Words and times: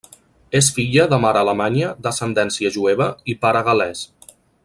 És 0.59 0.69
filla 0.77 1.03
de 1.11 1.19
mare 1.25 1.39
alemanya 1.45 1.91
d'ascendència 2.07 2.73
jueva 2.79 3.11
i 3.35 3.37
pare 3.45 3.63
gal·lès. 3.69 4.03